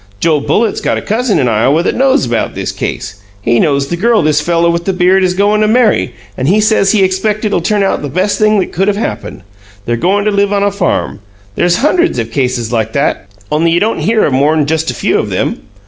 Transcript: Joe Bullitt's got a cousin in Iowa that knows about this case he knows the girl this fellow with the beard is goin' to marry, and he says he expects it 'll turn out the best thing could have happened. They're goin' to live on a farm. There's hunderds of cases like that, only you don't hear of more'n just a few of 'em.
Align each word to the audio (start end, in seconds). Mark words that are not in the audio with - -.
Joe 0.19 0.39
Bullitt's 0.39 0.81
got 0.81 0.97
a 0.97 1.01
cousin 1.03 1.37
in 1.37 1.47
Iowa 1.47 1.83
that 1.83 1.93
knows 1.93 2.25
about 2.25 2.55
this 2.55 2.71
case 2.71 3.21
he 3.39 3.59
knows 3.59 3.85
the 3.89 3.95
girl 3.95 4.23
this 4.23 4.41
fellow 4.41 4.67
with 4.71 4.85
the 4.85 4.93
beard 4.93 5.23
is 5.23 5.35
goin' 5.35 5.61
to 5.61 5.67
marry, 5.67 6.15
and 6.35 6.47
he 6.47 6.59
says 6.59 6.91
he 6.91 7.03
expects 7.03 7.45
it 7.45 7.53
'll 7.53 7.59
turn 7.61 7.83
out 7.83 8.01
the 8.01 8.09
best 8.09 8.39
thing 8.39 8.67
could 8.71 8.87
have 8.87 8.97
happened. 8.97 9.43
They're 9.85 9.97
goin' 9.97 10.25
to 10.25 10.31
live 10.31 10.53
on 10.53 10.63
a 10.63 10.71
farm. 10.71 11.19
There's 11.53 11.83
hunderds 11.85 12.17
of 12.17 12.31
cases 12.31 12.71
like 12.71 12.93
that, 12.93 13.27
only 13.51 13.69
you 13.69 13.79
don't 13.79 13.99
hear 13.99 14.25
of 14.25 14.33
more'n 14.33 14.65
just 14.65 14.89
a 14.89 14.95
few 14.95 15.19
of 15.19 15.31
'em. 15.31 15.67